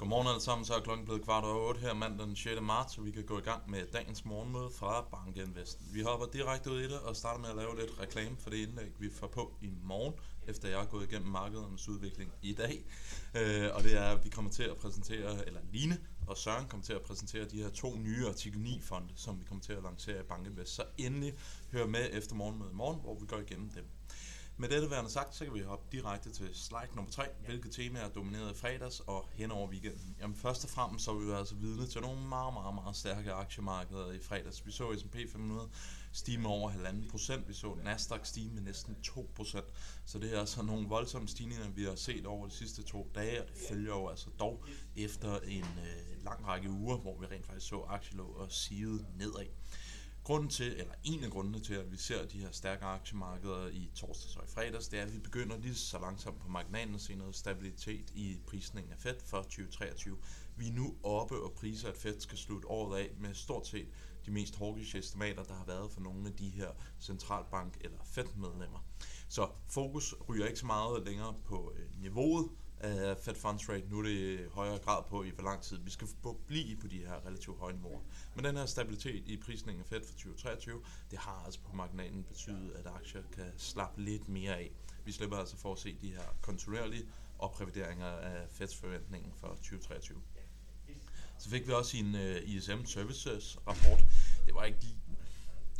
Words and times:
Godmorgen 0.00 0.28
alle 0.28 0.40
sammen, 0.40 0.64
så 0.64 0.74
er 0.74 0.80
klokken 0.80 1.04
blevet 1.04 1.22
kvart 1.22 1.44
over 1.44 1.68
8 1.68 1.80
her 1.80 1.94
mandag 1.94 2.26
den 2.26 2.36
6. 2.36 2.60
marts, 2.60 2.94
så 2.94 3.00
vi 3.00 3.10
kan 3.10 3.24
gå 3.24 3.38
i 3.38 3.40
gang 3.40 3.70
med 3.70 3.86
dagens 3.92 4.24
morgenmøde 4.24 4.70
fra 4.78 5.04
Bankinvest. 5.10 5.78
Vi 5.92 6.00
hopper 6.00 6.26
direkte 6.26 6.70
ud 6.70 6.80
i 6.80 6.84
det 6.84 6.98
og 6.98 7.16
starter 7.16 7.40
med 7.40 7.48
at 7.48 7.56
lave 7.56 7.80
lidt 7.80 8.00
reklame 8.00 8.36
for 8.38 8.50
det 8.50 8.56
indlæg, 8.56 8.92
vi 8.98 9.10
får 9.10 9.26
på 9.26 9.54
i 9.62 9.70
morgen, 9.82 10.14
efter 10.46 10.68
jeg 10.68 10.78
har 10.78 10.86
gået 10.86 11.10
igennem 11.10 11.30
markedernes 11.30 11.88
udvikling 11.88 12.32
i 12.42 12.52
dag. 12.52 12.84
Øh, 13.34 13.68
og 13.74 13.82
det 13.82 13.96
er, 13.96 14.04
at 14.04 14.24
vi 14.24 14.28
kommer 14.28 14.50
til 14.50 14.62
at 14.62 14.76
præsentere, 14.76 15.46
eller 15.46 15.60
Line 15.72 15.98
og 16.26 16.36
Søren 16.36 16.68
kommer 16.68 16.84
til 16.84 16.92
at 16.92 17.02
præsentere 17.02 17.44
de 17.44 17.62
her 17.62 17.70
to 17.70 17.96
nye 17.96 18.28
artikel 18.28 18.60
9 18.60 18.80
fonde, 18.82 19.12
som 19.16 19.40
vi 19.40 19.44
kommer 19.44 19.62
til 19.62 19.72
at 19.72 19.82
lancere 19.82 20.20
i 20.20 20.24
Bankinvest. 20.28 20.74
Så 20.74 20.84
endelig 20.98 21.34
hør 21.72 21.86
med 21.86 22.08
efter 22.12 22.34
morgenmødet 22.34 22.72
i 22.72 22.74
morgen, 22.74 23.00
hvor 23.00 23.14
vi 23.20 23.26
går 23.26 23.38
igennem 23.38 23.70
dem. 23.70 23.84
Med 24.60 24.68
dette 24.68 24.90
værende 24.90 25.10
sagt, 25.10 25.34
så 25.34 25.44
kan 25.44 25.54
vi 25.54 25.60
hoppe 25.60 25.96
direkte 25.96 26.30
til 26.30 26.48
slide 26.54 26.94
nummer 26.94 27.10
3, 27.10 27.24
hvilke 27.46 27.68
temaer 27.68 28.04
er 28.04 28.08
domineret 28.08 28.50
i 28.50 28.54
fredags 28.54 29.00
og 29.00 29.28
hen 29.32 29.50
over 29.50 29.68
weekenden. 29.68 30.16
Jamen 30.20 30.36
først 30.36 30.64
og 30.64 30.70
fremmest 30.70 31.04
så 31.04 31.10
er 31.10 31.14
vi 31.14 31.32
altså 31.32 31.54
vidne 31.54 31.86
til 31.86 32.00
nogle 32.00 32.20
meget, 32.28 32.54
meget, 32.54 32.74
meget 32.74 32.96
stærke 32.96 33.32
aktiemarkeder 33.32 34.12
i 34.12 34.18
fredags. 34.20 34.66
Vi 34.66 34.72
så 34.72 34.98
S&P 34.98 35.16
500 35.32 35.68
stige 36.12 36.38
med 36.38 36.50
over 36.50 36.70
1,5 36.70 37.10
procent, 37.10 37.48
vi 37.48 37.54
så 37.54 37.74
Nasdaq 37.84 38.20
stige 38.26 38.50
med 38.50 38.62
næsten 38.62 39.02
2 39.02 39.30
procent. 39.34 39.66
Så 40.04 40.18
det 40.18 40.34
er 40.34 40.40
altså 40.40 40.62
nogle 40.62 40.88
voldsomme 40.88 41.28
stigninger, 41.28 41.68
vi 41.68 41.84
har 41.84 41.94
set 41.94 42.26
over 42.26 42.46
de 42.46 42.54
sidste 42.54 42.82
to 42.82 43.10
dage, 43.14 43.42
og 43.42 43.48
det 43.48 43.56
følger 43.68 43.94
jo 43.94 44.08
altså 44.08 44.30
dog 44.40 44.64
efter 44.96 45.38
en 45.38 45.64
øh, 45.78 46.24
lang 46.24 46.46
række 46.46 46.70
uger, 46.70 46.96
hvor 46.96 47.18
vi 47.18 47.26
rent 47.26 47.46
faktisk 47.46 47.68
så 47.68 47.84
aktielåg 47.88 48.36
og 48.36 48.52
siget 48.52 49.06
nedad. 49.16 49.46
Grunden 50.30 50.50
til, 50.50 50.72
eller 50.72 50.94
en 51.04 51.24
af 51.24 51.30
grundene 51.30 51.60
til, 51.60 51.74
at 51.74 51.92
vi 51.92 51.96
ser 51.96 52.26
de 52.26 52.38
her 52.38 52.50
stærke 52.50 52.84
aktiemarkeder 52.84 53.68
i 53.68 53.90
torsdags 53.94 54.36
og 54.36 54.44
i 54.44 54.50
fredags, 54.50 54.88
det 54.88 54.98
er, 54.98 55.02
at 55.02 55.14
vi 55.14 55.18
begynder 55.18 55.56
lige 55.58 55.74
så 55.74 55.98
langsomt 55.98 56.40
på 56.40 56.48
marginalen 56.48 56.94
at 56.94 57.00
se 57.00 57.14
noget 57.14 57.36
stabilitet 57.36 58.10
i 58.14 58.38
prisningen 58.46 58.92
af 58.92 58.98
Fed 58.98 59.14
for 59.26 59.42
2023. 59.42 60.16
Vi 60.56 60.68
er 60.68 60.72
nu 60.72 60.94
oppe 61.02 61.42
og 61.42 61.52
priser, 61.52 61.88
at 61.88 61.96
Fed 61.96 62.20
skal 62.20 62.38
slutte 62.38 62.68
året 62.68 62.98
af 62.98 63.10
med 63.18 63.34
stort 63.34 63.66
set 63.66 63.88
de 64.26 64.30
mest 64.30 64.56
hawkish 64.56 64.96
estimater, 64.96 65.42
der 65.42 65.54
har 65.54 65.64
været 65.64 65.90
for 65.90 66.00
nogle 66.00 66.28
af 66.28 66.34
de 66.36 66.48
her 66.48 66.70
centralbank- 67.00 67.78
eller 67.80 67.98
Fed-medlemmer. 68.04 68.84
Så 69.28 69.48
fokus 69.66 70.14
ryger 70.28 70.46
ikke 70.46 70.58
så 70.58 70.66
meget 70.66 71.04
længere 71.06 71.34
på 71.44 71.72
øh, 71.76 72.02
niveauet, 72.02 72.48
øh, 72.84 73.16
Fed 73.16 73.34
Funds 73.34 73.68
Rate. 73.68 73.86
Nu 73.90 73.98
er 73.98 74.02
det 74.02 74.10
i 74.10 74.38
højere 74.52 74.78
grad 74.78 75.02
på 75.08 75.22
i 75.22 75.30
hvor 75.30 75.44
lang 75.44 75.62
tid. 75.62 75.78
Vi 75.78 75.90
skal 75.90 76.08
blive 76.46 76.76
på 76.76 76.86
de 76.86 76.98
her 76.98 77.26
relativt 77.26 77.58
høje 77.58 77.72
niveauer. 77.72 78.00
Men 78.34 78.44
den 78.44 78.56
her 78.56 78.66
stabilitet 78.66 79.28
i 79.28 79.36
prisningen 79.36 79.80
af 79.82 79.86
Fed 79.86 80.00
for 80.06 80.12
2023, 80.12 80.82
det 81.10 81.18
har 81.18 81.42
altså 81.46 81.60
på 81.60 81.76
marginalen 81.76 82.24
betydet, 82.24 82.72
at 82.78 82.86
aktier 82.86 83.22
kan 83.32 83.52
slappe 83.56 84.02
lidt 84.02 84.28
mere 84.28 84.56
af. 84.56 84.70
Vi 85.04 85.12
slipper 85.12 85.36
altså 85.36 85.56
for 85.56 85.72
at 85.72 85.78
se 85.78 85.96
de 86.00 86.10
her 86.10 86.36
kontinuerlige 86.40 87.04
oprevideringer 87.38 88.06
af 88.06 88.48
Feds 88.50 88.76
forventningen 88.76 89.32
for 89.36 89.48
2023. 89.48 90.22
Så 91.38 91.50
fik 91.50 91.66
vi 91.66 91.72
også 91.72 91.96
en 91.96 92.14
øh, 92.14 92.36
uh, 92.36 92.48
ISM 92.48 92.84
Services 92.84 93.58
rapport. 93.66 94.04
Det 94.46 94.54
var 94.54 94.64
ikke 94.64 94.78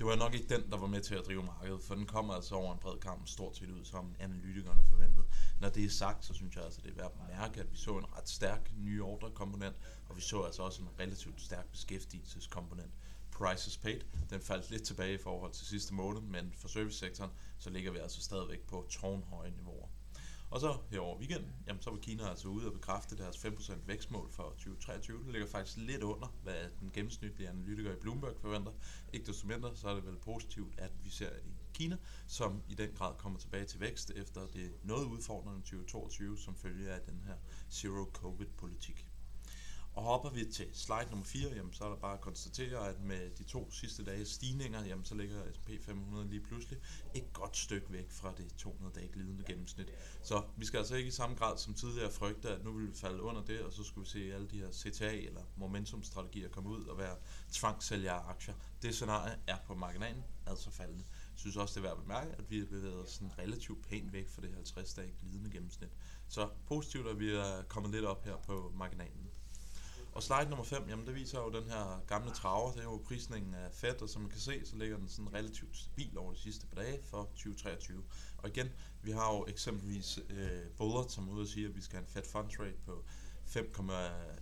det 0.00 0.08
var 0.08 0.16
nok 0.16 0.34
ikke 0.34 0.48
den, 0.48 0.70
der 0.70 0.76
var 0.76 0.86
med 0.86 1.00
til 1.00 1.14
at 1.14 1.26
drive 1.26 1.42
markedet, 1.42 1.82
for 1.82 1.94
den 1.94 2.06
kommer 2.06 2.34
altså 2.34 2.54
over 2.54 2.72
en 2.72 2.78
bred 2.78 2.98
kamp 2.98 3.28
stort 3.28 3.56
set 3.56 3.70
ud, 3.70 3.84
som 3.84 4.14
analytikerne 4.18 4.82
forventede. 4.90 5.24
Når 5.60 5.68
det 5.68 5.84
er 5.84 5.90
sagt, 5.90 6.24
så 6.24 6.34
synes 6.34 6.56
jeg 6.56 6.64
altså, 6.64 6.80
det 6.80 6.90
er 6.90 6.94
værd 6.94 7.12
at 7.14 7.38
mærke, 7.38 7.60
at 7.60 7.72
vi 7.72 7.76
så 7.76 7.98
en 7.98 8.16
ret 8.16 8.28
stærk 8.28 8.70
ny 8.76 9.00
ordrekomponent, 9.00 9.76
og 10.08 10.16
vi 10.16 10.20
så 10.20 10.42
altså 10.42 10.62
også 10.62 10.82
en 10.82 10.88
relativt 11.00 11.40
stærk 11.40 11.72
beskæftigelseskomponent. 11.72 12.92
Prices 13.30 13.78
paid, 13.78 14.00
den 14.30 14.40
faldt 14.40 14.70
lidt 14.70 14.82
tilbage 14.82 15.14
i 15.14 15.22
forhold 15.22 15.52
til 15.52 15.66
sidste 15.66 15.94
måned, 15.94 16.20
men 16.20 16.52
for 16.56 16.68
servicesektoren, 16.68 17.30
så 17.58 17.70
ligger 17.70 17.92
vi 17.92 17.98
altså 17.98 18.22
stadigvæk 18.22 18.60
på 18.60 18.86
tårnhøje 18.90 19.50
niveauer. 19.50 19.88
Og 20.50 20.60
så 20.60 20.78
her 20.90 21.00
over 21.00 21.18
weekenden, 21.18 21.52
jamen, 21.66 21.82
så 21.82 21.90
var 21.90 21.98
Kina 21.98 22.28
altså 22.28 22.48
ude 22.48 22.66
og 22.66 22.72
bekræfte 22.72 23.16
deres 23.16 23.36
5% 23.36 23.72
vækstmål 23.86 24.30
for 24.30 24.42
2023. 24.42 25.24
Det 25.24 25.32
ligger 25.32 25.48
faktisk 25.48 25.76
lidt 25.76 26.02
under, 26.02 26.26
hvad 26.42 26.70
den 26.80 26.90
gennemsnitlige 26.94 27.48
analytiker 27.48 27.92
i 27.92 27.96
Bloomberg 27.96 28.36
forventer. 28.40 28.72
Ikke 29.12 29.26
desto 29.26 29.46
mindre, 29.46 29.76
så 29.76 29.88
er 29.88 29.94
det 29.94 30.06
vel 30.06 30.16
positivt, 30.16 30.80
at 30.80 30.92
vi 31.04 31.10
ser 31.10 31.30
i 31.36 31.54
Kina, 31.74 31.96
som 32.26 32.62
i 32.68 32.74
den 32.74 32.90
grad 32.94 33.14
kommer 33.18 33.38
tilbage 33.38 33.64
til 33.64 33.80
vækst 33.80 34.10
efter 34.10 34.46
det 34.46 34.72
noget 34.82 35.06
udfordrende 35.06 35.60
2022, 35.60 36.38
som 36.38 36.56
følge 36.56 36.90
af 36.90 37.00
den 37.00 37.22
her 37.26 37.34
zero-covid-politik. 37.70 39.09
Og 39.94 40.02
hopper 40.02 40.30
vi 40.30 40.44
til 40.44 40.66
slide 40.72 41.06
nummer 41.10 41.24
4, 41.24 41.50
jamen, 41.54 41.72
så 41.72 41.84
er 41.84 41.88
der 41.88 41.96
bare 41.96 42.14
at 42.14 42.20
konstatere, 42.20 42.88
at 42.88 43.00
med 43.00 43.30
de 43.38 43.44
to 43.44 43.70
sidste 43.70 44.04
dages 44.04 44.28
stigninger, 44.28 44.84
jamen, 44.84 45.04
så 45.04 45.14
ligger 45.14 45.52
S&P 45.52 45.70
500 45.84 46.28
lige 46.28 46.40
pludselig 46.40 46.78
et 47.14 47.32
godt 47.32 47.56
stykke 47.56 47.92
væk 47.92 48.10
fra 48.10 48.32
det 48.36 48.54
200 48.56 48.94
dage 48.94 49.08
glidende 49.12 49.44
gennemsnit. 49.44 49.92
Så 50.22 50.42
vi 50.56 50.64
skal 50.64 50.78
altså 50.78 50.94
ikke 50.94 51.08
i 51.08 51.10
samme 51.10 51.36
grad 51.36 51.58
som 51.58 51.74
tidligere 51.74 52.10
frygte, 52.10 52.48
at 52.48 52.64
nu 52.64 52.72
vil 52.72 52.88
vi 52.88 52.94
falde 52.94 53.22
under 53.22 53.44
det, 53.44 53.60
og 53.60 53.72
så 53.72 53.84
skulle 53.84 54.04
vi 54.04 54.10
se 54.10 54.34
alle 54.34 54.48
de 54.48 54.58
her 54.58 54.72
CTA 54.72 55.16
eller 55.16 55.42
momentumstrategier 55.56 56.48
komme 56.48 56.70
ud 56.70 56.84
og 56.86 56.98
være 56.98 57.16
tvangssælgere 57.52 58.14
af 58.14 58.28
aktier. 58.28 58.54
Det 58.82 58.94
scenarie 58.94 59.38
er 59.46 59.56
på 59.66 59.74
marginalen, 59.74 60.24
altså 60.46 60.70
faldende. 60.70 61.04
Jeg 61.10 61.38
synes 61.38 61.56
også, 61.56 61.80
det 61.80 61.86
er 61.86 61.88
værd 61.88 61.98
at 61.98 62.02
bemærke, 62.02 62.32
at 62.32 62.50
vi 62.50 62.58
har 62.58 62.66
bevæget 62.66 63.04
os 63.04 63.10
sådan 63.10 63.38
relativt 63.38 63.86
pænt 63.86 64.12
væk 64.12 64.28
fra 64.28 64.42
det 64.42 64.54
50 64.54 64.94
dage 64.94 65.14
glidende 65.20 65.50
gennemsnit. 65.50 65.90
Så 66.28 66.48
positivt, 66.66 67.06
at 67.06 67.18
vi 67.18 67.30
er 67.30 67.62
kommet 67.68 67.92
lidt 67.92 68.04
op 68.04 68.24
her 68.24 68.36
på 68.36 68.72
marginalen. 68.74 69.29
Og 70.12 70.22
slide 70.22 70.48
nummer 70.48 70.64
5, 70.64 70.88
jamen 70.88 71.06
det 71.06 71.14
viser 71.14 71.38
jo 71.38 71.60
den 71.60 71.70
her 71.70 72.04
gamle 72.06 72.30
traver, 72.30 72.72
det 72.72 72.80
er 72.80 72.84
jo 72.84 73.02
prisningen 73.08 73.54
af 73.54 73.72
Fed, 73.72 74.02
og 74.02 74.08
som 74.08 74.22
man 74.22 74.30
kan 74.30 74.40
se, 74.40 74.66
så 74.66 74.76
ligger 74.76 74.96
den 74.96 75.08
sådan 75.08 75.34
relativt 75.34 75.76
stabil 75.76 76.18
over 76.18 76.32
de 76.32 76.38
sidste 76.38 76.66
par 76.66 76.82
dage 76.82 76.98
for 77.04 77.22
2023. 77.22 78.02
Og 78.38 78.48
igen, 78.48 78.68
vi 79.02 79.10
har 79.10 79.34
jo 79.34 79.46
eksempelvis 79.48 80.18
øh, 80.28 80.60
Bullard, 80.76 81.08
som 81.08 81.28
er 81.28 81.32
ude 81.32 81.42
og 81.42 81.48
sige, 81.48 81.66
at 81.66 81.76
vi 81.76 81.80
skal 81.80 81.96
have 81.96 82.06
en 82.06 82.12
Fed 82.12 82.22
fund 82.32 82.50
Rate 82.60 82.78
på 82.86 83.04
5, 83.50 83.90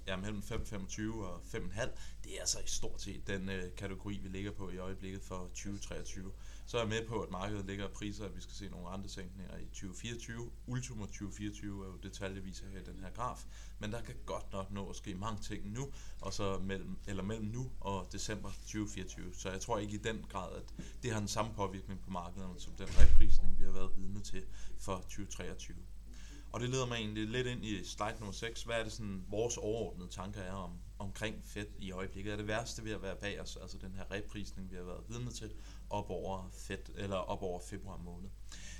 ja, 0.07 0.17
mellem 0.17 0.39
5,25 0.39 1.13
og 1.13 1.41
5,5. 1.55 1.89
Det 2.25 2.37
er 2.37 2.41
altså 2.41 2.59
i 2.59 2.67
stort 2.67 3.03
set 3.03 3.27
den 3.27 3.49
øh, 3.49 3.75
kategori, 3.77 4.21
vi 4.23 4.29
ligger 4.29 4.53
på 4.53 4.71
i 4.71 4.79
øjeblikket 4.79 5.23
for 5.23 5.47
2023. 5.47 6.33
Så 6.67 6.77
er 6.77 6.81
jeg 6.81 6.89
med 6.89 7.07
på, 7.07 7.21
at 7.21 7.31
markedet 7.31 7.67
ligger 7.67 7.89
priser, 7.89 8.25
at 8.25 8.37
vi 8.37 8.41
skal 8.41 8.55
se 8.55 8.69
nogle 8.69 8.89
andre 8.89 9.09
sænkninger 9.09 9.57
i 9.57 9.65
2024. 9.65 10.51
Ultimo 10.67 11.07
2024 11.07 11.85
er 11.85 11.89
jo 11.89 11.97
detaljevis 11.97 12.59
her 12.59 12.81
i 12.81 12.85
den 12.85 13.01
her 13.01 13.11
graf, 13.11 13.45
men 13.79 13.93
der 13.93 14.03
kan 14.03 14.15
godt 14.27 14.53
nok 14.53 14.71
nå 14.71 14.91
at 14.91 14.97
ske 14.97 15.15
mange 15.15 15.43
ting 15.43 15.73
nu, 15.73 15.93
og 16.21 16.33
så 16.33 16.59
mellem, 16.59 16.97
eller 17.07 17.23
mellem 17.23 17.47
nu 17.47 17.71
og 17.81 18.09
december 18.13 18.51
2024. 18.51 19.35
Så 19.35 19.51
jeg 19.51 19.61
tror 19.61 19.79
ikke 19.79 19.95
i 19.95 20.03
den 20.03 20.25
grad, 20.29 20.57
at 20.57 20.75
det 21.03 21.13
har 21.13 21.19
den 21.19 21.29
samme 21.29 21.55
påvirkning 21.55 22.01
på 22.01 22.11
markedet, 22.11 22.63
som 22.63 22.73
den 22.73 22.89
reprisning, 22.89 23.59
vi 23.59 23.65
har 23.65 23.73
været 23.73 23.91
vidne 23.97 24.21
til 24.21 24.45
for 24.79 24.97
2023. 24.97 25.77
Og 26.53 26.61
det 26.61 26.69
leder 26.71 26.87
mig 26.87 26.97
egentlig 26.97 27.27
lidt 27.27 27.47
ind 27.47 27.65
i 27.65 27.85
slide 27.85 28.17
nummer 28.19 28.33
6. 28.33 28.63
Hvad 28.63 28.77
er 28.77 28.83
det 28.83 28.93
sådan, 28.93 29.25
vores 29.29 29.57
overordnede 29.57 30.09
tanker 30.09 30.41
er 30.41 30.53
om, 30.53 30.73
omkring 30.99 31.45
Fed 31.45 31.67
i 31.79 31.91
øjeblikket? 31.91 32.33
Er 32.33 32.37
det 32.37 32.47
værste 32.47 32.85
ved 32.85 32.93
at 32.93 33.03
være 33.03 33.17
bag 33.17 33.41
os, 33.41 33.57
altså 33.57 33.79
den 33.79 33.95
her 33.95 34.11
reprisning, 34.11 34.71
vi 34.71 34.77
har 34.77 34.83
været 34.83 35.05
vidne 35.09 35.31
til, 35.31 35.53
op 35.91 36.11
over, 36.11 36.49
Fed, 36.53 36.79
eller 36.95 37.17
op 37.17 37.43
over 37.43 37.61
februar 37.61 37.97
måned? 37.97 38.29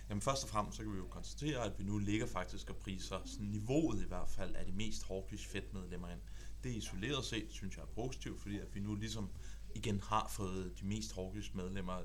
Jamen 0.09 0.23
først 0.23 0.45
og 0.45 0.51
fremmest 0.51 0.77
så 0.77 0.83
kan 0.83 0.93
vi 0.93 0.99
jo 0.99 1.07
konstatere, 1.07 1.65
at 1.65 1.79
vi 1.79 1.85
nu 1.85 1.99
ligger 1.99 2.27
faktisk 2.27 2.71
og 2.71 2.77
priser 2.77 3.19
sådan 3.25 3.47
niveauet 3.47 4.03
i 4.03 4.09
hvert 4.09 4.29
fald 4.29 4.55
af 4.55 4.67
de 4.67 4.73
mest 4.73 5.09
hawkish 5.09 5.49
fedtmedlemmer 5.49 6.09
ind. 6.09 6.21
Det 6.65 6.77
isoleret 6.77 7.25
set 7.25 7.47
synes 7.51 7.77
jeg 7.77 7.83
er 7.83 7.95
positivt, 7.95 8.41
fordi 8.41 8.59
at 8.59 8.75
vi 8.75 8.81
nu 8.81 8.95
ligesom 8.95 9.31
igen 9.75 10.01
har 10.01 10.29
fået 10.31 10.73
de 10.81 10.87
mest 10.87 11.15
hawkish 11.15 11.57
medlemmer 11.57 11.99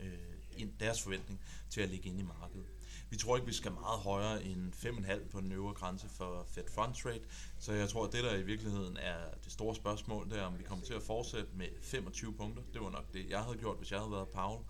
øh, 0.00 0.39
deres 0.80 1.02
forventning 1.02 1.40
til 1.70 1.80
at 1.80 1.88
ligge 1.88 2.08
ind 2.08 2.18
i 2.18 2.22
markedet. 2.22 2.66
Vi 3.10 3.16
tror 3.16 3.36
ikke, 3.36 3.46
vi 3.46 3.52
skal 3.52 3.72
meget 3.72 3.98
højere 3.98 4.44
end 4.44 4.72
5,5 4.72 5.28
på 5.28 5.40
den 5.40 5.52
øvre 5.52 5.74
grænse 5.74 6.08
for 6.08 6.46
Fed 6.48 6.64
Front 6.74 7.06
Rate, 7.06 7.24
så 7.58 7.72
jeg 7.72 7.88
tror, 7.88 8.06
at 8.06 8.12
det 8.12 8.24
der 8.24 8.34
i 8.34 8.42
virkeligheden 8.42 8.96
er 8.96 9.16
det 9.44 9.52
store 9.52 9.74
spørgsmål, 9.74 10.30
det 10.30 10.38
er, 10.38 10.42
om 10.42 10.58
vi 10.58 10.64
kommer 10.64 10.84
til 10.84 10.94
at 10.94 11.02
fortsætte 11.02 11.48
med 11.54 11.68
25 11.82 12.34
punkter. 12.34 12.62
Det 12.72 12.80
var 12.80 12.90
nok 12.90 13.12
det, 13.12 13.30
jeg 13.30 13.40
havde 13.40 13.58
gjort, 13.58 13.78
hvis 13.78 13.90
jeg 13.90 13.98
havde 13.98 14.12
været 14.12 14.28
Paul 14.28 14.60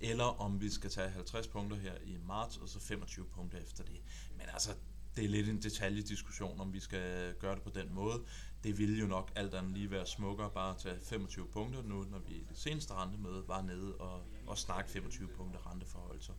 eller 0.00 0.24
om 0.24 0.60
vi 0.60 0.70
skal 0.70 0.90
tage 0.90 1.10
50 1.10 1.46
punkter 1.46 1.76
her 1.76 1.94
i 2.04 2.16
marts, 2.26 2.56
og 2.56 2.68
så 2.68 2.80
25 2.80 3.26
punkter 3.26 3.58
efter 3.58 3.84
det. 3.84 4.00
Men 4.36 4.46
altså, 4.52 4.70
det 5.16 5.24
er 5.24 5.28
lidt 5.28 5.48
en 5.48 5.62
detaljediskussion, 5.62 6.60
om 6.60 6.72
vi 6.72 6.80
skal 6.80 7.34
gøre 7.34 7.54
det 7.54 7.62
på 7.62 7.70
den 7.70 7.94
måde. 7.94 8.22
Det 8.64 8.78
ville 8.78 8.98
jo 8.98 9.06
nok 9.06 9.32
alt 9.34 9.54
andet 9.54 9.72
lige 9.72 9.90
være 9.90 10.06
smukkere 10.06 10.50
bare 10.50 10.70
at 10.70 10.78
tage 10.78 10.96
25 11.02 11.46
punkter 11.52 11.82
nu, 11.82 12.04
når 12.10 12.18
vi 12.18 12.34
i 12.34 12.44
det 12.48 12.58
seneste 12.58 12.94
rentemøde 12.94 13.44
var 13.48 13.62
nede 13.62 13.94
og, 13.94 14.22
og 14.46 14.58
snakke 14.58 14.90
25 14.90 15.28
punkter 15.28 15.70
renteforholdelser. 15.70 16.32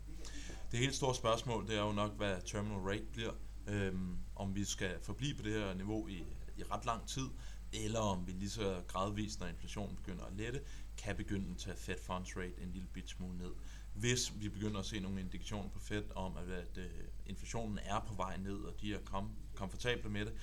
Det 0.71 0.79
helt 0.79 0.95
store 0.95 1.15
spørgsmål, 1.15 1.67
det 1.67 1.77
er 1.77 1.81
jo 1.81 1.91
nok, 1.91 2.17
hvad 2.17 2.35
terminal 2.45 2.77
rate 2.77 3.05
bliver. 3.11 3.31
Øhm, 3.67 4.17
om 4.35 4.55
vi 4.55 4.65
skal 4.65 4.99
forblive 5.01 5.35
på 5.35 5.43
det 5.43 5.53
her 5.53 5.73
niveau 5.73 6.07
i, 6.07 6.23
i 6.57 6.63
ret 6.63 6.85
lang 6.85 7.07
tid, 7.07 7.27
eller 7.73 7.99
om 7.99 8.27
vi 8.27 8.31
lige 8.31 8.49
så 8.49 8.81
gradvist, 8.87 9.39
når 9.39 9.47
inflationen 9.47 9.95
begynder 9.95 10.25
at 10.25 10.33
lette, 10.33 10.61
kan 10.97 11.15
begynde 11.15 11.51
at 11.51 11.57
tage 11.57 11.77
Fed 11.77 11.95
Funds 12.01 12.37
Rate 12.37 12.61
en 12.61 12.71
lille 12.71 12.87
bit 12.93 13.09
smule 13.09 13.37
ned. 13.37 13.51
Hvis 13.99 14.33
vi 14.41 14.49
begynder 14.49 14.79
at 14.79 14.85
se 14.85 14.99
nogle 14.99 15.19
indikationer 15.19 15.69
på 15.69 15.79
Fed 15.79 16.03
om, 16.15 16.37
at, 16.37 16.49
at 16.49 16.77
øh, 16.77 16.89
inflationen 17.25 17.79
er 17.83 17.99
på 17.99 18.13
vej 18.15 18.37
ned, 18.37 18.57
og 18.57 18.81
de 18.81 18.93
er 18.93 18.99
kom, 19.05 19.31
komfortable 19.55 20.09
med 20.09 20.25
det, 20.25 20.33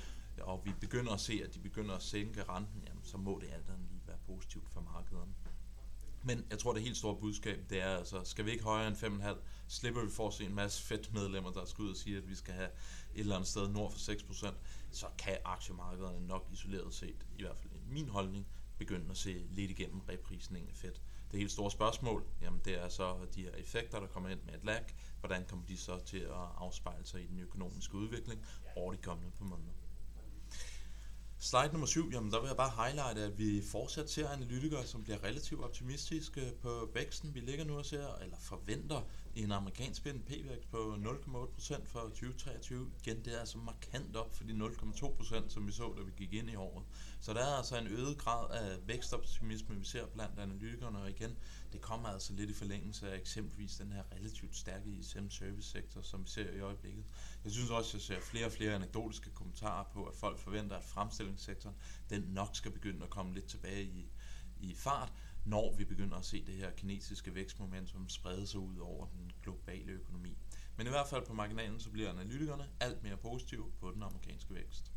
og 0.40 0.62
vi 0.64 0.72
begynder 0.80 1.12
at 1.12 1.20
se, 1.20 1.40
at 1.44 1.54
de 1.54 1.58
begynder 1.58 1.94
at 1.94 2.02
sænke 2.02 2.42
renten, 2.42 2.82
jamen, 2.86 3.04
så 3.04 3.16
må 3.16 3.38
det 3.42 3.50
alt 3.52 3.68
andet 3.68 3.88
lige 3.90 4.02
være 4.06 4.16
positivt 4.26 4.70
for 4.70 4.80
markederne. 4.80 5.34
Men 6.22 6.44
jeg 6.50 6.58
tror, 6.58 6.72
det 6.72 6.82
helt 6.82 6.96
store 6.96 7.16
budskab, 7.16 7.60
det 7.70 7.80
er 7.82 7.96
altså, 7.96 8.24
skal 8.24 8.44
vi 8.44 8.50
ikke 8.50 8.64
højere 8.64 8.88
end 8.88 8.96
5,5, 8.96 9.36
slipper 9.68 10.04
vi 10.04 10.10
for 10.10 10.28
at 10.28 10.34
se 10.34 10.44
en 10.44 10.54
masse 10.54 10.82
fedt 10.82 11.14
medlemmer, 11.14 11.50
der 11.50 11.64
skal 11.64 11.82
ud 11.82 11.90
og 11.90 11.96
sige, 11.96 12.16
at 12.16 12.28
vi 12.28 12.34
skal 12.34 12.54
have 12.54 12.68
et 13.14 13.20
eller 13.20 13.34
andet 13.34 13.48
sted 13.48 13.68
nord 13.68 13.92
for 13.92 13.98
6%, 13.98 14.54
så 14.90 15.06
kan 15.18 15.36
aktiemarkederne 15.44 16.26
nok 16.26 16.48
isoleret 16.52 16.94
set, 16.94 17.26
i 17.38 17.42
hvert 17.42 17.56
fald 17.56 17.72
i 17.72 17.92
min 17.92 18.08
holdning, 18.08 18.46
begynde 18.78 19.10
at 19.10 19.16
se 19.16 19.46
lidt 19.50 19.70
igennem 19.70 20.00
reprisningen 20.00 20.70
af 20.70 20.76
fedt. 20.76 21.02
Det 21.30 21.38
helt 21.38 21.52
store 21.52 21.70
spørgsmål, 21.70 22.24
jamen 22.42 22.60
det 22.64 22.82
er 22.82 22.88
så 22.88 23.16
de 23.34 23.42
her 23.42 23.50
effekter, 23.50 24.00
der 24.00 24.06
kommer 24.06 24.28
ind 24.28 24.40
med 24.46 24.54
et 24.54 24.64
lag, 24.64 24.84
hvordan 25.20 25.44
kommer 25.48 25.66
de 25.66 25.76
så 25.76 25.98
til 26.04 26.18
at 26.18 26.48
afspejle 26.56 27.06
sig 27.06 27.22
i 27.22 27.26
den 27.26 27.40
økonomiske 27.40 27.94
udvikling 27.94 28.46
over 28.76 28.92
de 28.92 28.98
kommende 28.98 29.30
par 29.30 29.44
måneder. 29.44 29.72
Slide 31.38 31.68
nummer 31.72 31.86
7, 31.86 32.10
jamen 32.12 32.32
der 32.32 32.40
vil 32.40 32.46
jeg 32.46 32.56
bare 32.56 32.86
highlighte, 32.86 33.22
at 33.22 33.38
vi 33.38 33.62
fortsat 33.62 34.10
ser 34.10 34.28
analytikere, 34.28 34.86
som 34.86 35.02
bliver 35.02 35.24
relativt 35.24 35.60
optimistiske 35.60 36.52
på 36.62 36.90
væksten. 36.94 37.34
Vi 37.34 37.40
ligger 37.40 37.64
nu 37.64 37.78
og 37.78 37.86
ser, 37.86 38.14
eller 38.14 38.36
forventer, 38.40 39.02
en 39.34 39.52
amerikansk 39.52 40.02
BNP-vækst 40.02 40.70
på 40.70 40.94
0,8% 40.94 41.86
for 41.86 42.00
2023. 42.00 42.90
Igen, 43.06 43.25
det 43.25 43.34
er 43.34 43.40
altså 43.40 43.58
markant 43.58 44.16
op 44.16 44.34
for 44.34 44.44
de 44.44 44.52
0,2%, 44.52 45.48
som 45.48 45.66
vi 45.66 45.72
så, 45.72 45.94
da 45.96 46.02
vi 46.02 46.12
gik 46.16 46.32
ind 46.32 46.50
i 46.50 46.56
året. 46.56 46.84
Så 47.20 47.34
der 47.34 47.40
er 47.40 47.56
altså 47.56 47.78
en 47.78 47.86
øget 47.86 48.19
grad 48.19 48.50
af 48.50 48.88
vækstoptimisme, 48.88 49.76
vi 49.76 49.84
ser 49.84 50.06
blandt 50.06 50.38
analytikerne, 50.38 50.98
og 50.98 51.10
igen, 51.10 51.36
det 51.72 51.81
kommer 51.81 52.08
altså 52.08 52.32
lidt 52.32 52.50
i 52.50 52.54
forlængelse 52.54 53.12
af 53.12 53.16
eksempelvis 53.16 53.76
den 53.76 53.92
her 53.92 54.02
relativt 54.12 54.56
stærke 54.56 54.90
ISM 54.90 55.28
service 55.31 55.70
sektor, 55.70 56.02
som 56.02 56.25
vi 56.25 56.31
ser 56.31 56.50
i 56.50 56.60
øjeblikket. 56.60 57.04
Jeg 57.44 57.52
synes 57.52 57.70
også, 57.70 57.88
at 57.88 57.94
jeg 57.94 58.02
ser 58.02 58.20
flere 58.20 58.46
og 58.46 58.52
flere 58.52 58.75
anekdotiske 58.75 59.31
kommentarer 59.31 59.84
på, 59.92 60.04
at 60.04 60.14
folk 60.14 60.38
forventer, 60.38 60.76
at 60.76 60.84
fremstillingssektoren 60.84 61.76
den 62.10 62.22
nok 62.22 62.48
skal 62.52 62.70
begynde 62.70 63.04
at 63.04 63.10
komme 63.10 63.34
lidt 63.34 63.46
tilbage 63.46 63.84
i, 63.84 64.10
i 64.60 64.75
fart, 64.75 65.12
når 65.44 65.75
vi 65.76 65.85
begynder 65.85 66.17
at 66.17 66.25
se 66.25 66.44
det 66.46 66.55
her 66.55 66.70
kinesiske 66.70 67.35
vækstmomentum 67.35 68.08
sprede 68.08 68.46
sig 68.46 68.61
ud 68.61 68.79
over 68.79 69.06
den 69.06 69.32
globale 69.43 69.93
økonomi. 69.93 70.38
Men 70.76 70.87
i 70.87 70.91
hvert 70.91 71.08
fald 71.08 71.26
på 71.26 71.35
marginalen, 71.35 71.81
så 71.81 71.91
bliver 71.91 72.11
analytikerne 72.11 72.69
alt 72.81 73.02
mere 73.02 73.17
positive 73.17 73.73
på 73.81 73.91
den 73.91 74.02
amerikanske 74.02 74.55
vækst. 74.55 74.93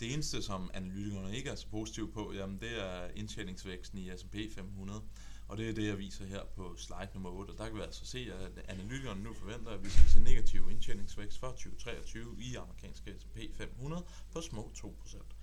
Det 0.00 0.14
eneste, 0.14 0.42
som 0.42 0.70
analytikerne 0.74 1.36
ikke 1.36 1.50
er 1.50 1.54
så 1.54 1.66
positive 1.68 2.12
på, 2.12 2.32
jamen 2.32 2.60
det 2.60 2.84
er 2.84 3.08
indtjeningsvæksten 3.14 3.98
i 3.98 4.10
S&P 4.16 4.36
500. 4.54 5.02
Og 5.48 5.56
det 5.56 5.68
er 5.68 5.74
det, 5.74 5.86
jeg 5.86 5.98
viser 5.98 6.26
her 6.26 6.44
på 6.56 6.76
slide 6.76 7.10
nummer 7.14 7.30
8. 7.30 7.50
Og 7.50 7.58
der 7.58 7.66
kan 7.66 7.76
vi 7.76 7.82
altså 7.82 8.06
se, 8.06 8.32
at 8.32 8.64
analytikerne 8.68 9.22
nu 9.22 9.32
forventer, 9.34 9.70
at 9.70 9.84
vi 9.84 9.90
skal 9.90 10.08
se 10.08 10.20
negativ 10.20 10.70
indtjeningsvækst 10.70 11.38
for 11.38 11.50
2023 11.50 12.36
i 12.38 12.54
amerikanske 12.54 13.14
S&P 13.18 13.38
500 13.56 14.04
på 14.32 14.40
små 14.40 14.72
2% 14.76 15.35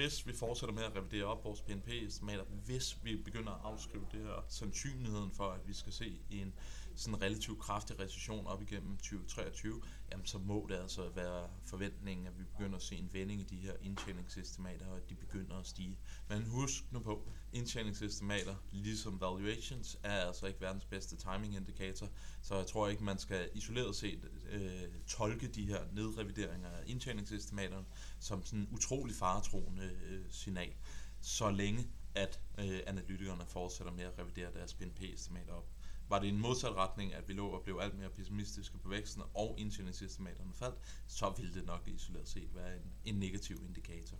hvis 0.00 0.26
vi 0.26 0.32
fortsætter 0.32 0.74
med 0.74 0.82
at 0.82 0.96
revidere 0.96 1.24
op 1.24 1.44
vores 1.44 1.60
BNP-estimater, 1.60 2.44
hvis 2.44 2.98
vi 3.04 3.16
begynder 3.16 3.52
at 3.52 3.60
afskrive 3.64 4.06
det 4.12 4.20
her 4.20 4.44
sandsynligheden 4.48 5.32
for, 5.32 5.44
at 5.44 5.60
vi 5.68 5.72
skal 5.72 5.92
se 5.92 6.20
en 6.30 6.54
sådan 6.94 7.22
relativt 7.22 7.58
kraftig 7.58 8.00
recession 8.00 8.46
op 8.46 8.62
igennem 8.62 8.96
2023, 8.96 9.82
jamen 10.12 10.26
så 10.26 10.38
må 10.38 10.66
det 10.68 10.74
altså 10.74 11.08
være 11.08 11.48
forventningen, 11.64 12.26
at 12.26 12.38
vi 12.38 12.44
begynder 12.44 12.76
at 12.76 12.82
se 12.82 12.96
en 12.96 13.10
vending 13.12 13.40
i 13.40 13.44
de 13.44 13.56
her 13.56 13.72
indtjeningsestimater, 13.82 14.86
og 14.86 14.96
at 14.96 15.10
de 15.10 15.14
begynder 15.14 15.56
at 15.56 15.66
stige. 15.66 15.98
Men 16.28 16.46
husk 16.46 16.92
nu 16.92 17.00
på, 17.00 17.28
indtjeningsestimater, 17.52 18.54
ligesom 18.72 19.20
valuations, 19.20 19.98
er 20.02 20.26
altså 20.26 20.46
ikke 20.46 20.60
verdens 20.60 20.84
bedste 20.84 21.16
timing-indikator, 21.16 22.08
så 22.42 22.56
jeg 22.56 22.66
tror 22.66 22.88
ikke, 22.88 23.04
man 23.04 23.18
skal 23.18 23.50
isoleret 23.54 23.96
set 23.96 24.30
øh, 24.50 24.82
tolke 25.06 25.48
de 25.48 25.66
her 25.66 25.84
nedrevideringer 25.92 26.68
af 26.68 26.82
indtjeningsestimaterne 26.86 27.86
som 28.18 28.44
sådan 28.44 28.58
en 28.58 28.68
utrolig 28.72 29.14
faretroende 29.14 29.90
øh, 30.06 30.24
signal, 30.30 30.72
så 31.20 31.50
længe 31.50 31.86
at 32.14 32.40
øh, 32.58 32.80
analytikerne 32.86 33.46
fortsætter 33.46 33.92
med 33.92 34.04
at 34.04 34.18
revidere 34.18 34.52
deres 34.52 34.74
BNP-estimater 34.74 35.52
op 35.52 35.68
var 36.10 36.18
det 36.18 36.28
en 36.28 36.40
modsat 36.40 36.76
retning, 36.76 37.14
at 37.14 37.28
vi 37.28 37.32
lå 37.32 37.48
og 37.48 37.62
blev 37.62 37.78
alt 37.82 37.98
mere 37.98 38.10
pessimistiske 38.10 38.78
på 38.78 38.88
væksten, 38.88 39.22
og 39.34 39.54
indtjeningsestimaterne 39.58 40.54
faldt, 40.54 40.78
så 41.06 41.34
ville 41.36 41.54
det 41.54 41.66
nok 41.66 41.82
isoleret 41.86 42.28
set 42.28 42.54
være 42.54 42.76
en, 42.76 42.92
en 43.04 43.14
negativ 43.14 43.62
indikator. 43.64 44.16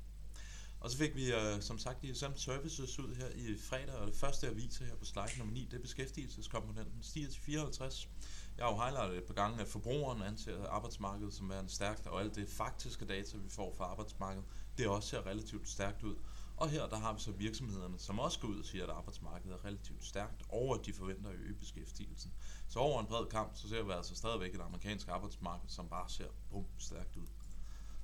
Og 0.81 0.90
så 0.90 0.98
fik 0.98 1.14
vi 1.14 1.32
øh, 1.32 1.60
som 1.60 1.78
sagt 1.78 2.04
ISM 2.04 2.37
Services 2.37 2.98
ud 2.98 3.14
her 3.14 3.28
i 3.34 3.56
fredag, 3.58 3.94
og 3.94 4.06
det 4.06 4.16
første 4.16 4.46
jeg 4.46 4.56
viser 4.56 4.84
her 4.84 4.94
på 4.94 5.04
slide 5.04 5.38
nummer 5.38 5.54
9, 5.54 5.64
det 5.70 5.76
er 5.76 5.82
beskæftigelseskomponenten, 5.82 7.02
stiger 7.02 7.28
til 7.28 7.40
54. 7.40 8.08
Jeg 8.56 8.64
har 8.64 8.72
jo 8.72 8.78
highlightet 8.78 9.19
et 9.19 9.25
par 9.25 9.34
gange, 9.34 9.60
at 9.60 9.69
forbrugeren 9.69 10.22
anser 10.22 10.66
arbejdsmarkedet 10.66 11.34
som 11.34 11.50
værende 11.50 11.70
stærkt, 11.70 12.06
og 12.06 12.20
alt 12.20 12.34
det 12.34 12.48
faktiske 12.48 13.04
data, 13.04 13.37
vi 13.37 13.48
får 13.48 13.75
fra 13.75 13.84
arbejdsmarkedet, 13.84 14.46
det 14.78 14.87
også 14.87 15.08
ser 15.08 15.26
relativt 15.26 15.69
stærkt 15.69 16.02
ud. 16.02 16.16
Og 16.60 16.68
her 16.68 16.86
der 16.86 16.96
har 16.96 17.12
vi 17.12 17.20
så 17.20 17.32
virksomhederne, 17.32 17.98
som 17.98 18.18
også 18.18 18.40
går 18.40 18.48
ud 18.48 18.58
og 18.58 18.64
siger, 18.64 18.84
at 18.84 18.90
arbejdsmarkedet 18.90 19.54
er 19.54 19.64
relativt 19.64 20.04
stærkt, 20.04 20.42
og 20.48 20.74
at 20.74 20.86
de 20.86 20.92
forventer 20.92 21.30
at 21.30 21.36
øge 21.36 21.54
beskæftigelsen. 21.54 22.32
Så 22.68 22.78
over 22.78 23.00
en 23.00 23.06
bred 23.06 23.26
kamp, 23.26 23.56
så 23.56 23.68
ser 23.68 23.82
vi 23.82 23.92
altså 23.92 24.14
stadigvæk 24.14 24.54
et 24.54 24.60
amerikansk 24.60 25.08
arbejdsmarked, 25.08 25.68
som 25.68 25.88
bare 25.88 26.08
ser 26.08 26.28
bum 26.50 26.66
stærkt 26.78 27.16
ud. 27.16 27.26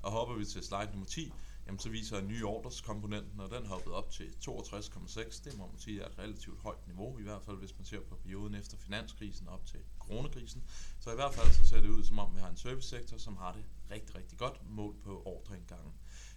Og 0.02 0.12
hopper 0.12 0.34
vi 0.34 0.44
til 0.44 0.62
slide 0.62 0.90
nummer 0.90 1.06
10, 1.06 1.32
jamen 1.66 1.78
så 1.78 1.88
viser 1.88 2.18
en 2.18 2.28
ny 2.28 2.42
orders 2.42 2.84
når 2.86 3.44
og 3.44 3.50
den 3.50 3.66
hoppede 3.66 3.94
op 3.94 4.10
til 4.10 4.28
62,6. 4.48 5.44
Det 5.44 5.58
må 5.58 5.66
man 5.66 5.78
sige 5.78 6.00
er 6.02 6.06
et 6.06 6.18
relativt 6.18 6.60
højt 6.60 6.86
niveau, 6.86 7.18
i 7.18 7.22
hvert 7.22 7.42
fald 7.42 7.56
hvis 7.56 7.76
man 7.78 7.84
ser 7.84 8.00
på 8.00 8.16
perioden 8.16 8.54
efter 8.54 8.76
finanskrisen 8.76 9.48
op 9.48 9.66
til 9.66 9.80
coronakrisen. 9.98 10.64
Så 11.00 11.12
i 11.12 11.14
hvert 11.14 11.34
fald 11.34 11.52
så 11.52 11.66
ser 11.66 11.80
det 11.80 11.88
ud 11.88 12.04
som 12.04 12.18
om 12.18 12.34
vi 12.34 12.40
har 12.40 12.48
en 12.48 12.56
servicesektor, 12.56 13.18
som 13.18 13.36
har 13.36 13.52
det 13.52 13.64
rigtig, 13.90 14.14
rigtig 14.14 14.38
godt 14.38 14.70
mål 14.70 14.94
på 15.04 15.22
ordreindgangen 15.24 15.92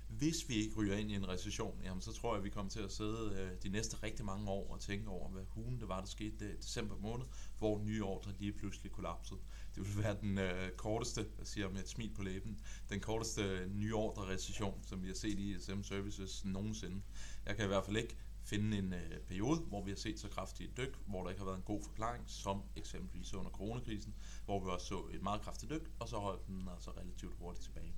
hvis 0.10 0.50
vi 0.50 0.56
ikke 0.56 0.76
ryger 0.76 0.98
ind 0.98 1.12
i 1.12 1.16
en 1.16 1.28
recession, 1.28 1.82
jamen 1.84 2.02
så 2.02 2.14
tror 2.14 2.32
jeg, 2.34 2.38
at 2.38 2.44
vi 2.44 2.50
kommer 2.50 2.70
til 2.70 2.80
at 2.80 2.92
sidde 2.92 3.36
øh, 3.40 3.52
de 3.64 3.70
næste 3.70 3.98
rigtig 4.04 4.26
mange 4.26 4.50
år 4.50 4.74
og 4.74 4.80
tænke 4.80 5.10
over, 5.10 5.30
hvad 5.30 5.44
hugen 5.48 5.80
det 5.80 5.88
var, 5.88 6.00
der 6.00 6.08
skete 6.08 6.54
i 6.54 6.56
december 6.56 6.98
måned, 6.98 7.26
hvor 7.58 7.80
nye 7.80 8.04
ordre 8.04 8.34
lige 8.40 8.54
pludselig 8.54 8.92
kollapsede. 8.92 9.40
Det 9.76 9.88
vil 9.88 10.04
være 10.04 10.18
den 10.22 10.38
øh, 10.38 10.72
korteste, 10.72 11.28
jeg 11.40 11.48
siger 11.48 11.70
med 11.70 11.80
et 11.80 11.90
smil 11.90 12.14
på 12.16 12.24
læben, 12.24 12.60
den 12.90 13.00
korteste 13.00 13.44
øh, 13.44 13.76
nye 13.76 13.96
ordre 13.96 14.34
recession, 14.34 14.84
som 14.84 15.02
vi 15.02 15.08
har 15.08 15.16
set 15.16 15.40
i 15.40 15.60
SM 15.60 15.82
Services 15.82 16.46
nogensinde. 16.46 17.02
Jeg 17.46 17.56
kan 17.56 17.66
i 17.66 17.68
hvert 17.68 17.86
fald 17.86 17.98
ikke 17.98 18.18
finde 18.44 18.78
en 18.78 18.94
øh, 18.94 19.20
periode, 19.28 19.60
hvor 19.60 19.84
vi 19.84 19.92
har 19.92 19.98
set 19.98 20.20
så 20.20 20.28
kraftigt 20.30 20.78
dyk, 20.78 20.98
hvor 21.06 21.24
der 21.24 21.30
ikke 21.30 21.40
har 21.40 21.46
været 21.46 21.58
en 21.58 21.64
god 21.64 21.82
forklaring, 21.84 22.24
som 22.28 22.64
eksempelvis 22.76 23.34
under 23.34 23.52
coronakrisen, 23.52 24.16
hvor 24.46 24.64
vi 24.64 24.70
også 24.70 24.88
så 24.88 25.04
et 25.14 25.22
meget 25.24 25.42
kraftigt 25.42 25.72
dyk, 25.72 25.92
og 26.00 26.10
så 26.10 26.18
holdt 26.18 26.48
den 26.48 26.68
altså 26.74 26.92
relativt 26.92 27.36
hurtigt 27.40 27.64
tilbage. 27.64 27.96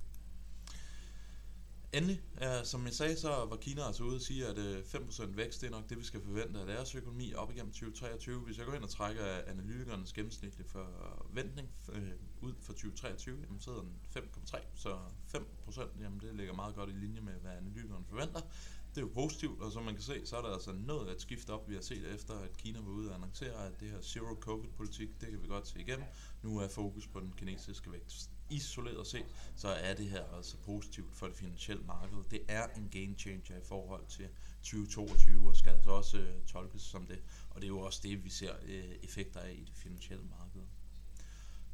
Endelig, 1.94 2.22
ja, 2.42 2.64
som 2.64 2.86
jeg 2.86 2.94
sagde, 2.94 3.18
så 3.18 3.30
var 3.30 3.58
Kina 3.62 3.82
altså 3.82 4.04
ude 4.04 4.16
og 4.16 4.22
sige, 4.22 4.48
at 4.48 4.58
øh, 4.58 4.80
5% 4.80 5.36
vækst, 5.36 5.62
det 5.62 5.68
er 5.68 5.72
nok 5.72 5.90
det, 5.90 5.98
vi 5.98 6.04
skal 6.04 6.22
forvente 6.22 6.60
af 6.60 6.66
deres 6.66 6.96
økonomi 6.96 7.34
op 7.34 7.52
igennem 7.52 7.72
2023. 7.72 8.40
Hvis 8.40 8.58
jeg 8.58 8.66
går 8.66 8.74
ind 8.74 8.84
og 8.84 8.90
trækker 8.90 9.24
analytikernes 9.48 10.14
gennemsnitlige 10.14 10.68
forventning 10.68 11.70
øh, 11.94 12.12
ud 12.42 12.54
for 12.62 12.74
2023, 12.74 13.40
jamen, 13.44 13.60
så 13.60 13.72
er 13.72 13.82
den 13.82 13.94
5,3, 14.18 14.60
så 14.76 14.98
5% 15.36 15.82
jamen, 16.02 16.20
det 16.20 16.36
ligger 16.36 16.54
meget 16.54 16.76
godt 16.76 16.90
i 16.90 16.94
linje 16.94 17.22
med, 17.22 17.34
hvad 17.34 17.52
analytikerne 17.52 18.06
forventer. 18.10 18.42
Det 18.90 18.98
er 18.98 19.02
jo 19.02 19.12
positivt, 19.14 19.62
og 19.62 19.72
som 19.72 19.84
man 19.84 19.94
kan 19.94 20.04
se, 20.04 20.26
så 20.26 20.38
er 20.38 20.42
der 20.42 20.54
altså 20.54 20.72
noget 20.72 21.10
at 21.10 21.22
skifte 21.22 21.50
op, 21.50 21.70
vi 21.70 21.74
har 21.74 21.82
set 21.82 22.14
efter, 22.14 22.34
at 22.34 22.58
Kina 22.58 22.80
var 22.80 22.92
ude 22.92 23.10
og 23.10 23.16
annoncere, 23.16 23.68
at 23.68 23.80
det 23.80 23.90
her 23.90 24.02
zero-covid-politik, 24.02 25.22
det 25.22 25.30
kan 25.30 25.44
vi 25.44 25.48
godt 25.48 25.68
se 25.68 25.80
igennem. 25.80 26.06
Nu 26.44 26.60
er 26.60 26.68
fokus 26.68 27.08
på 27.08 27.20
den 27.20 27.34
kinesiske 27.38 27.92
vækst 27.92 28.32
isoleret 28.52 29.08
set, 29.08 29.26
så 29.56 29.68
er 29.68 29.94
det 29.94 30.10
her 30.10 30.24
altså 30.38 30.58
positivt 30.58 31.16
for 31.16 31.28
det 31.28 31.36
finansielle 31.36 31.84
marked. 31.84 32.18
Det 32.32 32.42
er 32.48 32.68
en 32.68 32.90
game 32.92 33.16
changer 33.18 33.58
i 33.58 33.64
forhold 33.64 34.06
til 34.08 34.28
2022, 34.64 35.50
og 35.50 35.56
skal 35.56 35.72
altså 35.72 35.92
også 35.92 36.18
øh, 36.18 36.46
tolkes 36.48 36.82
som 36.82 37.06
det. 37.06 37.20
Og 37.50 37.56
det 37.56 37.64
er 37.64 37.68
jo 37.68 37.80
også 37.80 38.00
det, 38.04 38.24
vi 38.24 38.30
ser 38.30 38.54
øh, 38.66 38.96
effekter 39.04 39.40
af 39.40 39.52
i 39.52 39.64
det 39.64 39.76
finansielle 39.76 40.24
marked. 40.24 40.62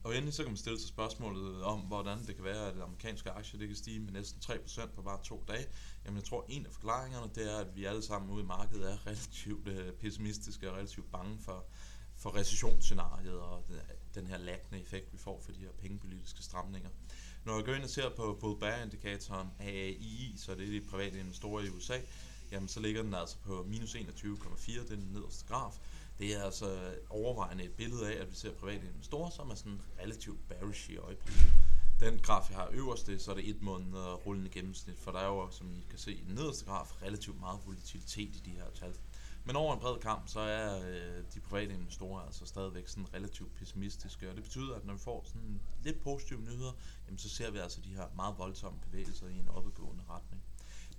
Og 0.03 0.15
endelig 0.15 0.33
så 0.33 0.43
kan 0.43 0.51
man 0.51 0.57
stille 0.57 0.79
sig 0.79 0.89
spørgsmålet 0.89 1.63
om, 1.63 1.79
hvordan 1.79 2.27
det 2.27 2.35
kan 2.35 2.43
være, 2.43 2.67
at 2.67 2.75
det 2.75 2.81
amerikanske 2.81 3.31
aktier 3.31 3.59
det 3.59 3.67
kan 3.67 3.77
stige 3.77 3.99
med 3.99 4.11
næsten 4.11 4.41
3% 4.43 4.85
på 4.95 5.01
bare 5.01 5.23
to 5.23 5.43
dage. 5.47 5.65
Jamen 6.05 6.17
jeg 6.17 6.23
tror, 6.23 6.45
en 6.49 6.65
af 6.65 6.71
forklaringerne 6.71 7.31
det 7.35 7.53
er, 7.53 7.57
at 7.57 7.75
vi 7.75 7.85
alle 7.85 8.01
sammen 8.01 8.31
ude 8.31 8.43
i 8.43 8.45
markedet 8.45 8.91
er 8.91 8.97
relativt 9.07 9.67
øh, 9.67 9.93
pessimistiske 9.93 10.71
og 10.71 10.77
relativt 10.77 11.11
bange 11.11 11.39
for, 11.39 11.65
for 12.15 12.35
recessionsscenariet 12.35 13.39
og 13.39 13.63
den 14.21 14.27
her 14.27 14.37
laggende 14.37 14.81
effekt, 14.81 15.13
vi 15.13 15.17
får 15.17 15.41
for 15.45 15.51
de 15.51 15.59
her 15.59 15.71
pengepolitiske 15.81 16.43
stramninger. 16.43 16.89
Når 17.45 17.55
jeg 17.55 17.65
går 17.65 17.73
ind 17.73 17.83
og 17.83 17.89
ser 17.89 18.09
på 18.09 18.37
Bull 18.39 18.59
Bear-indikatoren 18.59 19.47
AAII, 19.59 20.35
så 20.37 20.55
det 20.55 20.67
er 20.67 20.79
de 20.79 20.81
private 20.81 21.19
investorer 21.19 21.63
i 21.63 21.69
USA, 21.69 21.99
jamen 22.51 22.69
så 22.69 22.79
ligger 22.79 23.01
den 23.01 23.13
altså 23.13 23.37
på 23.37 23.65
minus 23.67 23.95
21,4, 23.95 24.89
den 24.89 25.09
nederste 25.13 25.45
graf. 25.47 25.73
Det 26.19 26.35
er 26.35 26.43
altså 26.43 26.95
overvejende 27.09 27.63
et 27.63 27.73
billede 27.73 28.13
af, 28.13 28.21
at 28.21 28.31
vi 28.31 28.35
ser 28.35 28.51
private 28.51 28.87
investorer, 28.87 29.29
som 29.29 29.49
er 29.49 29.55
sådan 29.55 29.81
relativt 29.99 30.47
bearish 30.49 30.89
i 30.89 30.97
øjeblikket. 30.97 31.51
Den 31.99 32.19
graf, 32.19 32.49
jeg 32.49 32.57
har 32.57 32.69
øverst, 32.71 33.07
det, 33.07 33.21
så 33.21 33.31
er 33.31 33.35
det 33.35 33.49
et 33.49 33.61
måned 33.61 33.93
rullende 34.25 34.49
gennemsnit, 34.49 34.99
for 34.99 35.11
der 35.11 35.19
er 35.19 35.27
jo, 35.27 35.51
som 35.51 35.71
I 35.71 35.85
kan 35.89 35.99
se 35.99 36.13
i 36.13 36.23
den 36.27 36.35
nederste 36.35 36.65
graf, 36.65 37.01
relativt 37.01 37.39
meget 37.39 37.59
volatilitet 37.65 38.35
i 38.35 38.41
de 38.45 38.51
her 38.51 38.65
tal. 38.79 38.93
Men 39.47 39.55
over 39.55 39.73
en 39.73 39.79
bred 39.79 39.99
kamp, 39.99 40.27
så 40.27 40.39
er 40.39 40.87
øh, 40.89 41.23
de 41.33 41.39
private 41.39 41.73
investorer 41.73 42.21
altså 42.21 42.45
stadigvæk 42.45 42.87
sådan 42.87 43.13
relativt 43.13 43.55
pessimistiske, 43.55 44.29
og 44.29 44.35
det 44.35 44.43
betyder, 44.43 44.75
at 44.75 44.85
når 44.85 44.93
vi 44.93 44.99
får 44.99 45.23
sådan 45.25 45.61
lidt 45.83 46.01
positive 46.03 46.41
nyheder, 46.41 46.71
jamen 47.05 47.17
så 47.17 47.29
ser 47.29 47.51
vi 47.51 47.57
altså 47.57 47.81
de 47.81 47.89
her 47.89 48.05
meget 48.15 48.37
voldsomme 48.37 48.79
bevægelser 48.79 49.27
i 49.27 49.39
en 49.39 49.47
opadgående 49.47 50.03
retning. 50.09 50.43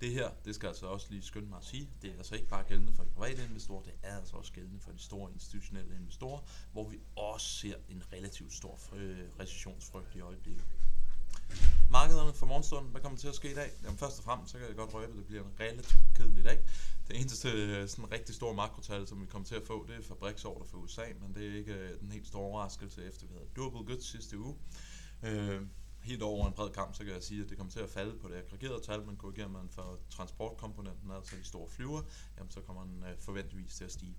Det 0.01 0.11
her, 0.11 0.29
det 0.45 0.55
skal 0.55 0.67
altså 0.67 0.85
også 0.85 1.07
lige 1.09 1.21
skynde 1.21 1.49
mig 1.49 1.57
at 1.57 1.65
sige, 1.65 1.89
det 2.01 2.11
er 2.11 2.17
altså 2.17 2.35
ikke 2.35 2.47
bare 2.47 2.63
gældende 2.63 2.93
for 2.93 3.03
de 3.03 3.09
private 3.09 3.43
investorer, 3.43 3.83
det 3.83 3.93
er 4.03 4.17
altså 4.17 4.35
også 4.35 4.51
gældende 4.51 4.79
for 4.79 4.91
de 4.91 4.99
store 4.99 5.31
institutionelle 5.31 5.95
investorer, 5.95 6.39
hvor 6.71 6.89
vi 6.89 6.99
også 7.15 7.47
ser 7.47 7.75
en 7.89 8.03
relativt 8.13 8.53
stor 8.53 8.79
øh, 8.95 9.19
recessionsfrygt 9.39 10.15
i 10.15 10.19
øjeblikket. 10.19 10.65
Markederne 11.91 12.33
for 12.33 12.45
morgenstunden, 12.45 12.91
hvad 12.91 13.01
kommer 13.01 13.17
til 13.17 13.27
at 13.27 13.35
ske 13.35 13.51
i 13.51 13.53
dag? 13.53 13.71
Jamen 13.83 13.97
først 13.97 14.17
og 14.17 14.23
fremmest, 14.23 14.51
så 14.51 14.57
kan 14.57 14.67
jeg 14.67 14.75
godt 14.75 14.93
røbe, 14.93 15.11
at 15.11 15.17
det 15.17 15.25
bliver 15.25 15.43
en 15.43 15.53
relativt 15.59 16.03
kedelig 16.15 16.43
dag. 16.43 16.59
Det 17.07 17.19
eneste 17.19 17.49
øh, 17.51 17.87
sådan 17.87 18.11
rigtig 18.11 18.35
store 18.35 18.53
makrotal, 18.53 19.07
som 19.07 19.21
vi 19.21 19.25
kommer 19.25 19.47
til 19.47 19.55
at 19.55 19.63
få, 19.63 19.85
det 19.87 19.95
er 19.95 20.01
fabriksorder 20.01 20.65
for 20.65 20.77
USA, 20.77 21.01
men 21.21 21.35
det 21.35 21.47
er 21.47 21.57
ikke 21.57 21.73
øh, 21.73 21.99
den 21.99 22.11
helt 22.11 22.27
store 22.27 22.41
overraskelse, 22.41 23.05
efter 23.05 23.27
vi 23.27 23.33
havde 23.33 23.47
durable 23.55 23.85
goods 23.85 24.05
sidste 24.05 24.39
uge. 24.39 24.55
Øh, 25.23 25.61
helt 26.01 26.21
over 26.21 26.47
en 26.47 26.53
bred 26.53 26.69
kamp, 26.69 26.95
så 26.95 27.03
kan 27.03 27.13
jeg 27.13 27.23
sige, 27.23 27.43
at 27.43 27.49
det 27.49 27.57
kommer 27.57 27.71
til 27.71 27.79
at 27.79 27.89
falde 27.89 28.19
på 28.21 28.27
det 28.27 28.35
aggregerede 28.35 28.81
tal, 28.85 29.05
men 29.05 29.15
korrigerer 29.15 29.47
man 29.47 29.69
for 29.69 29.99
transportkomponenten, 30.09 31.11
altså 31.11 31.35
de 31.35 31.43
store 31.43 31.67
flyver, 31.69 32.01
jamen 32.37 32.51
så 32.51 32.61
kommer 32.61 32.83
den 32.83 33.03
øh, 33.03 33.17
forventeligvis 33.19 33.75
til 33.75 33.83
at 33.83 33.91
stige. 33.91 34.15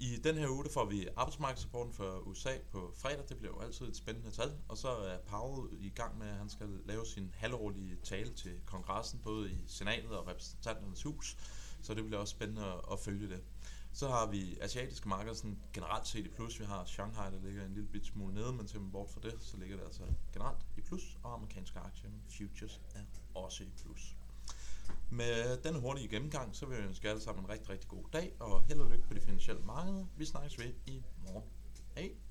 I 0.00 0.16
den 0.16 0.36
her 0.36 0.48
uge 0.48 0.64
der 0.64 0.70
får 0.70 0.84
vi 0.84 1.08
arbejdsmarkedsrapporten 1.16 1.92
for 1.92 2.18
USA 2.18 2.58
på 2.70 2.92
fredag. 2.96 3.24
Det 3.28 3.36
bliver 3.36 3.54
jo 3.54 3.60
altid 3.60 3.86
et 3.88 3.96
spændende 3.96 4.30
tal. 4.30 4.52
Og 4.68 4.76
så 4.78 4.88
er 4.88 5.18
Powell 5.18 5.68
i 5.80 5.88
gang 5.88 6.18
med, 6.18 6.26
at 6.26 6.34
han 6.34 6.48
skal 6.48 6.68
lave 6.84 7.06
sin 7.06 7.34
halvårlige 7.36 7.96
tale 8.04 8.32
til 8.32 8.60
kongressen, 8.66 9.20
både 9.24 9.50
i 9.50 9.58
senatet 9.66 10.10
og 10.10 10.26
repræsentanternes 10.26 11.02
hus. 11.02 11.36
Så 11.82 11.94
det 11.94 12.04
bliver 12.04 12.20
også 12.20 12.30
spændende 12.30 12.82
at 12.92 13.00
følge 13.00 13.28
det. 13.28 13.42
Så 13.92 14.08
har 14.08 14.26
vi 14.26 14.58
asiatiske 14.60 15.08
markeder 15.08 15.34
sådan 15.34 15.58
generelt 15.72 16.06
set 16.06 16.26
i 16.26 16.28
plus. 16.28 16.60
Vi 16.60 16.64
har 16.64 16.84
Shanghai, 16.84 17.30
der 17.32 17.40
ligger 17.40 17.64
en 17.64 17.74
lille 17.74 17.88
bit 17.88 18.06
smule 18.06 18.34
nede, 18.34 18.52
men 18.52 18.66
til 18.66 18.80
bort 18.92 19.10
fra 19.10 19.20
det, 19.20 19.36
så 19.40 19.56
ligger 19.56 19.76
det 19.76 19.84
altså 19.84 20.02
generelt 20.32 20.66
i 20.76 20.80
plus. 20.80 21.18
Og 21.22 21.34
amerikanske 21.34 21.78
aktier 21.78 22.10
futures 22.30 22.80
er 22.94 23.00
også 23.34 23.64
i 23.64 23.70
plus. 23.76 24.16
Med 25.10 25.62
den 25.62 25.74
hurtige 25.74 26.08
gennemgang, 26.08 26.56
så 26.56 26.66
vil 26.66 26.76
jeg 26.76 26.86
ønske 26.86 27.08
alle 27.08 27.22
sammen 27.22 27.44
en 27.44 27.50
rigtig, 27.50 27.70
rigtig 27.70 27.88
god 27.88 28.04
dag, 28.12 28.36
og 28.40 28.62
held 28.62 28.80
og 28.80 28.90
lykke 28.90 29.06
på 29.08 29.14
de 29.14 29.20
finansielle 29.20 29.62
markeder. 29.62 30.06
Vi 30.16 30.24
snakkes 30.24 30.58
ved 30.58 30.72
i 30.86 31.02
morgen. 31.26 31.44
Hej! 31.94 32.27